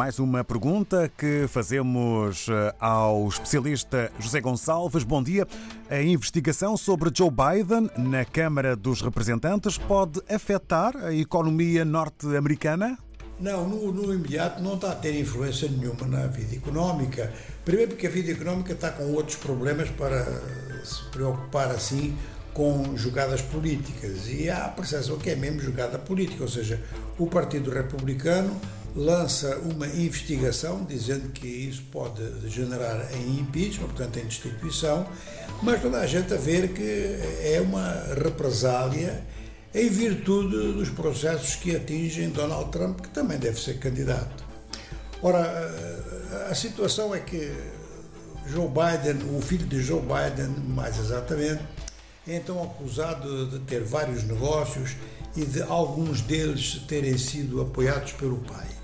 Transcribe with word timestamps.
Mais 0.00 0.18
uma 0.18 0.42
pergunta 0.42 1.12
que 1.14 1.44
fazemos 1.46 2.46
eh, 2.48 2.74
ao 2.80 3.28
especialista 3.28 4.10
José 4.18 4.40
Gonçalves. 4.40 5.04
Bom 5.04 5.22
dia. 5.22 5.46
A 5.90 6.00
investigação 6.00 6.74
sobre 6.74 7.10
Joe 7.14 7.28
Biden 7.30 7.90
na 7.98 8.24
Câmara 8.24 8.74
dos 8.74 9.02
Representantes 9.02 9.76
pode 9.76 10.22
afetar 10.26 10.96
a 10.96 11.12
economia 11.12 11.84
norte-americana? 11.84 12.96
Não, 13.38 13.68
no, 13.68 13.92
no, 13.92 14.14
imediato 14.14 14.62
não 14.62 14.76
está 14.76 14.92
a 14.92 14.94
ter 14.94 15.20
influência 15.20 15.68
nenhuma 15.68 16.06
na 16.06 16.28
vida 16.28 16.56
económica. 16.56 17.30
Primeiro 17.62 17.90
porque 17.90 18.06
a 18.06 18.10
vida 18.10 18.32
económica 18.32 18.72
está 18.72 18.90
com 18.90 19.12
outros 19.12 19.36
problemas 19.36 19.90
para 19.90 20.24
se 20.82 21.04
preocupar 21.10 21.70
assim 21.70 22.16
com 22.54 22.96
jogadas 22.96 23.42
políticas. 23.42 24.30
E 24.30 24.48
há 24.48 24.64
a 24.64 24.68
percepção 24.68 25.18
que 25.18 25.28
é 25.28 25.36
mesmo 25.36 25.60
jogada 25.60 25.98
política, 25.98 26.42
ou 26.42 26.48
seja, 26.48 26.80
o 27.18 27.26
Partido 27.26 27.70
Republicano 27.70 28.58
lança 28.94 29.58
uma 29.58 29.86
investigação 29.86 30.84
dizendo 30.84 31.30
que 31.30 31.46
isso 31.46 31.82
pode 31.92 32.22
degenerar 32.40 33.08
em 33.14 33.40
impeachment, 33.40 33.86
portanto 33.88 34.18
em 34.18 34.24
destituição, 34.24 35.06
mas 35.62 35.80
toda 35.80 35.98
a 35.98 36.06
gente 36.06 36.32
a 36.34 36.36
ver 36.36 36.72
que 36.72 36.82
é 36.82 37.60
uma 37.60 37.90
represália 38.22 39.24
em 39.74 39.88
virtude 39.88 40.72
dos 40.72 40.88
processos 40.88 41.54
que 41.54 41.76
atingem 41.76 42.30
Donald 42.30 42.70
Trump, 42.70 43.00
que 43.00 43.08
também 43.10 43.38
deve 43.38 43.60
ser 43.60 43.78
candidato. 43.78 44.44
Ora, 45.22 45.44
a 46.50 46.54
situação 46.54 47.14
é 47.14 47.20
que 47.20 47.52
Joe 48.46 48.68
Biden, 48.68 49.36
o 49.36 49.40
filho 49.40 49.66
de 49.66 49.80
Joe 49.80 50.00
Biden, 50.00 50.48
mais 50.66 50.98
exatamente, 50.98 51.62
é 52.26 52.36
então 52.36 52.62
acusado 52.62 53.46
de 53.46 53.60
ter 53.60 53.84
vários 53.84 54.24
negócios 54.24 54.96
e 55.36 55.44
de 55.44 55.62
alguns 55.62 56.20
deles 56.20 56.82
terem 56.88 57.16
sido 57.16 57.60
apoiados 57.60 58.12
pelo 58.12 58.38
pai. 58.38 58.79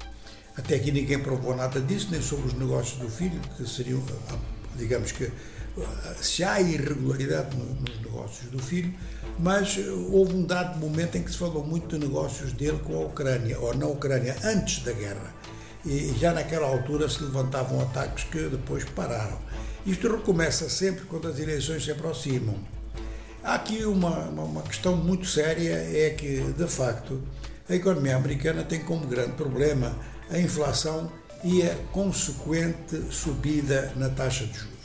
Até 0.56 0.76
aqui 0.76 0.90
ninguém 0.90 1.18
provou 1.18 1.54
nada 1.54 1.80
disso, 1.80 2.08
nem 2.10 2.22
sobre 2.22 2.46
os 2.46 2.54
negócios 2.54 2.98
do 2.98 3.10
filho, 3.10 3.38
que 3.56 3.68
seriam, 3.68 4.02
digamos 4.74 5.12
que, 5.12 5.30
se 6.20 6.42
há 6.42 6.60
irregularidade 6.60 7.54
nos 7.54 8.00
negócios 8.00 8.50
do 8.50 8.58
filho, 8.58 8.92
mas 9.38 9.76
houve 10.10 10.34
um 10.34 10.44
dado 10.44 10.78
momento 10.78 11.16
em 11.16 11.22
que 11.22 11.30
se 11.30 11.36
falou 11.36 11.62
muito 11.62 11.98
de 11.98 12.06
negócios 12.06 12.52
dele 12.52 12.80
com 12.82 12.96
a 12.96 13.00
Ucrânia, 13.00 13.58
ou 13.60 13.74
na 13.74 13.86
Ucrânia, 13.86 14.34
antes 14.42 14.82
da 14.82 14.92
guerra. 14.92 15.34
E 15.84 16.14
já 16.18 16.32
naquela 16.32 16.66
altura 16.66 17.08
se 17.08 17.22
levantavam 17.22 17.80
ataques 17.80 18.24
que 18.24 18.48
depois 18.48 18.84
pararam. 18.84 19.38
Isto 19.84 20.10
recomeça 20.10 20.68
sempre 20.70 21.04
quando 21.04 21.28
as 21.28 21.38
eleições 21.38 21.84
se 21.84 21.90
aproximam. 21.90 22.56
Há 23.44 23.54
aqui 23.56 23.84
uma, 23.84 24.24
uma 24.30 24.62
questão 24.62 24.96
muito 24.96 25.26
séria, 25.26 25.74
é 25.74 26.10
que, 26.18 26.40
de 26.40 26.66
facto, 26.66 27.22
a 27.68 27.74
economia 27.74 28.16
americana 28.16 28.64
tem 28.64 28.80
como 28.80 29.06
grande 29.06 29.32
problema 29.32 29.94
a 30.30 30.38
inflação 30.38 31.10
e 31.44 31.62
a 31.62 31.74
consequente 31.92 33.00
subida 33.10 33.92
na 33.96 34.08
taxa 34.08 34.46
de 34.46 34.54
juros. 34.58 34.76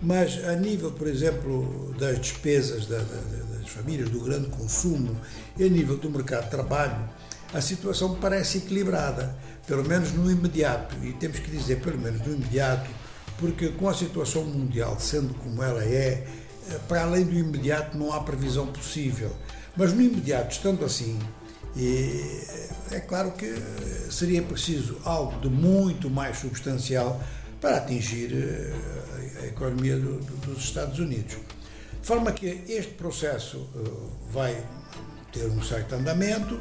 Mas 0.00 0.44
a 0.44 0.54
nível, 0.54 0.92
por 0.92 1.08
exemplo, 1.08 1.94
das 1.98 2.20
despesas 2.20 2.86
da, 2.86 2.98
da, 2.98 3.58
das 3.58 3.68
famílias, 3.68 4.08
do 4.08 4.20
grande 4.20 4.48
consumo 4.48 5.16
e 5.56 5.64
a 5.64 5.68
nível 5.68 5.96
do 5.96 6.08
mercado 6.08 6.44
de 6.44 6.50
trabalho, 6.50 7.08
a 7.52 7.60
situação 7.60 8.14
parece 8.20 8.58
equilibrada, 8.58 9.36
pelo 9.66 9.84
menos 9.84 10.12
no 10.12 10.30
imediato, 10.30 10.94
e 11.02 11.12
temos 11.14 11.38
que 11.40 11.50
dizer 11.50 11.80
pelo 11.80 11.98
menos 11.98 12.24
no 12.26 12.34
imediato, 12.34 12.88
porque 13.38 13.68
com 13.68 13.88
a 13.88 13.94
situação 13.94 14.44
mundial 14.44 14.98
sendo 15.00 15.34
como 15.34 15.62
ela 15.62 15.82
é, 15.82 16.26
eh, 16.70 16.78
para 16.86 17.02
além 17.02 17.24
do 17.24 17.34
imediato 17.34 17.96
não 17.96 18.12
há 18.12 18.20
previsão 18.20 18.66
possível. 18.66 19.30
Mas 19.76 19.92
no 19.92 20.02
imediato, 20.02 20.52
estando 20.52 20.84
assim, 20.84 21.18
eh, 21.78 22.96
é 22.96 23.00
claro 23.00 23.32
que 23.32 23.54
seria 24.10 24.42
preciso 24.42 24.98
algo 25.04 25.40
de 25.40 25.48
muito 25.48 26.10
mais 26.10 26.38
substancial 26.38 27.22
para 27.60 27.78
atingir 27.78 28.32
eh, 28.32 29.42
a 29.42 29.46
economia 29.46 29.96
do, 29.96 30.18
do, 30.20 30.36
dos 30.52 30.64
Estados 30.64 30.98
Unidos. 30.98 31.36
De 32.00 32.06
forma 32.06 32.32
que 32.32 32.64
este 32.68 32.92
processo 32.94 33.68
vai 34.30 34.56
ter 35.32 35.46
um 35.46 35.62
certo 35.62 35.94
andamento, 35.94 36.58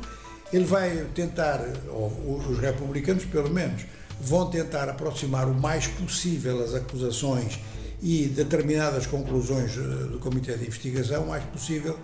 ele 0.51 0.65
vai 0.65 1.05
tentar, 1.13 1.61
ou 1.89 2.43
os 2.49 2.59
republicanos 2.59 3.25
pelo 3.25 3.49
menos, 3.49 3.85
vão 4.19 4.49
tentar 4.49 4.89
aproximar 4.89 5.47
o 5.47 5.53
mais 5.53 5.87
possível 5.87 6.63
as 6.63 6.73
acusações 6.73 7.59
e 8.01 8.25
determinadas 8.25 9.07
conclusões 9.07 9.71
eh, 9.77 9.81
do 9.81 10.19
Comitê 10.19 10.55
de 10.55 10.65
Investigação, 10.65 11.23
o 11.23 11.27
mais 11.29 11.43
possível, 11.45 11.97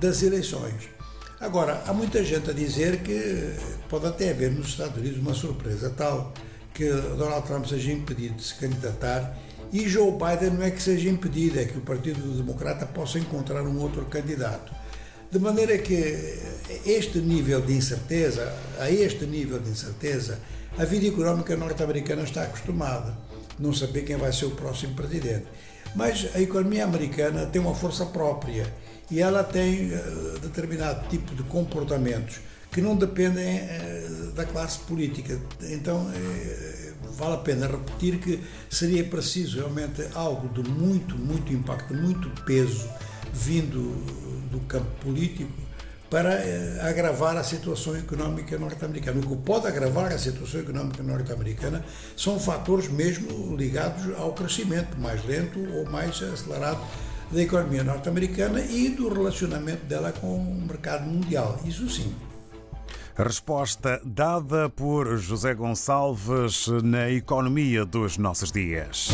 das 0.00 0.22
eleições. 0.22 0.93
Agora, 1.44 1.82
há 1.86 1.92
muita 1.92 2.24
gente 2.24 2.48
a 2.48 2.54
dizer 2.54 3.02
que 3.02 3.54
pode 3.90 4.06
até 4.06 4.30
haver 4.30 4.50
nos 4.50 4.68
Estados 4.68 4.96
Unidos 4.96 5.18
uma 5.18 5.34
surpresa 5.34 5.90
tal 5.90 6.32
que 6.72 6.90
Donald 6.90 7.46
Trump 7.46 7.66
seja 7.66 7.92
impedido 7.92 8.36
de 8.36 8.44
se 8.44 8.54
candidatar 8.54 9.36
e 9.70 9.86
Joe 9.86 10.10
Biden 10.12 10.54
não 10.54 10.62
é 10.62 10.70
que 10.70 10.82
seja 10.82 11.06
impedido, 11.10 11.60
é 11.60 11.66
que 11.66 11.76
o 11.76 11.82
Partido 11.82 12.18
Democrata 12.34 12.86
possa 12.86 13.18
encontrar 13.18 13.62
um 13.64 13.78
outro 13.78 14.06
candidato. 14.06 14.72
De 15.30 15.38
maneira 15.38 15.76
que 15.76 16.38
este 16.86 17.18
nível 17.18 17.60
de 17.60 17.74
incerteza, 17.74 18.50
a 18.80 18.90
este 18.90 19.26
nível 19.26 19.58
de 19.58 19.68
incerteza, 19.68 20.38
a 20.78 20.86
vida 20.86 21.06
económica 21.08 21.54
norte-americana 21.54 22.22
está 22.22 22.44
acostumada, 22.44 23.18
não 23.58 23.74
saber 23.74 24.06
quem 24.06 24.16
vai 24.16 24.32
ser 24.32 24.46
o 24.46 24.52
próximo 24.52 24.94
presidente. 24.94 25.44
Mas 25.94 26.28
a 26.34 26.40
economia 26.40 26.84
americana 26.84 27.46
tem 27.46 27.60
uma 27.60 27.74
força 27.74 28.04
própria 28.06 28.72
e 29.10 29.20
ela 29.20 29.44
tem 29.44 29.92
uh, 29.92 30.38
determinado 30.40 31.08
tipo 31.08 31.34
de 31.34 31.42
comportamentos 31.44 32.40
que 32.72 32.80
não 32.80 32.96
dependem 32.96 33.60
uh, 33.60 34.32
da 34.32 34.44
classe 34.44 34.80
política. 34.80 35.40
Então 35.62 36.06
uh, 36.06 37.12
vale 37.16 37.34
a 37.34 37.38
pena 37.38 37.66
repetir 37.66 38.18
que 38.18 38.42
seria 38.68 39.04
preciso 39.04 39.58
realmente 39.58 40.04
algo 40.14 40.48
de 40.48 40.68
muito, 40.68 41.16
muito 41.16 41.52
impacto, 41.52 41.94
muito 41.94 42.28
peso 42.42 42.88
vindo 43.32 43.78
do 44.50 44.60
campo 44.66 44.90
político 45.00 45.63
para 46.14 46.32
eh, 46.34 46.78
agravar 46.80 47.36
a 47.36 47.42
situação 47.42 47.96
económica 47.96 48.56
norte-americana. 48.56 49.18
O 49.18 49.30
que 49.30 49.36
pode 49.42 49.66
agravar 49.66 50.12
a 50.12 50.16
situação 50.16 50.60
económica 50.60 51.02
norte-americana 51.02 51.84
são 52.16 52.38
fatores 52.38 52.88
mesmo 52.88 53.56
ligados 53.56 54.16
ao 54.16 54.32
crescimento 54.32 54.96
mais 54.96 55.24
lento 55.24 55.58
ou 55.74 55.84
mais 55.90 56.22
acelerado 56.22 56.80
da 57.32 57.42
economia 57.42 57.82
norte-americana 57.82 58.60
e 58.60 58.90
do 58.90 59.12
relacionamento 59.12 59.86
dela 59.86 60.12
com 60.12 60.36
o 60.36 60.64
mercado 60.68 61.04
mundial. 61.04 61.58
Isso 61.64 61.90
sim. 61.90 62.14
Resposta 63.16 64.00
dada 64.04 64.70
por 64.70 65.16
José 65.16 65.52
Gonçalves 65.52 66.68
na 66.84 67.10
economia 67.10 67.84
dos 67.84 68.18
nossos 68.18 68.52
dias. 68.52 69.08